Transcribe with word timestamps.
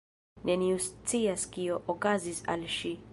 Neniu 0.49 0.79
scias 0.85 1.45
kio 1.57 1.79
okazis 1.95 2.45
al 2.55 2.67
ŝi 2.81 2.95